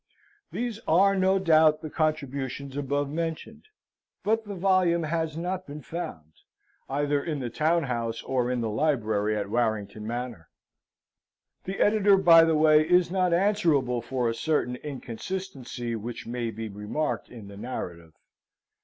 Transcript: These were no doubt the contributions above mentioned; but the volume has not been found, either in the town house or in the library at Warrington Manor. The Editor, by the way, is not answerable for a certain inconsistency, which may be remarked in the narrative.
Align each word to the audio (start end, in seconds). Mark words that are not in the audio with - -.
These 0.51 0.79
were 0.87 1.13
no 1.13 1.37
doubt 1.37 1.83
the 1.83 1.89
contributions 1.91 2.75
above 2.75 3.07
mentioned; 3.07 3.67
but 4.23 4.45
the 4.45 4.55
volume 4.55 5.03
has 5.03 5.37
not 5.37 5.67
been 5.67 5.83
found, 5.83 6.33
either 6.89 7.23
in 7.23 7.37
the 7.39 7.51
town 7.51 7.83
house 7.83 8.23
or 8.23 8.49
in 8.49 8.61
the 8.61 8.69
library 8.71 9.37
at 9.37 9.51
Warrington 9.51 10.07
Manor. 10.07 10.49
The 11.65 11.77
Editor, 11.79 12.17
by 12.17 12.45
the 12.45 12.55
way, 12.55 12.81
is 12.81 13.11
not 13.11 13.31
answerable 13.31 14.01
for 14.01 14.27
a 14.27 14.33
certain 14.33 14.77
inconsistency, 14.77 15.95
which 15.95 16.25
may 16.25 16.49
be 16.49 16.67
remarked 16.67 17.29
in 17.29 17.47
the 17.47 17.55
narrative. 17.55 18.13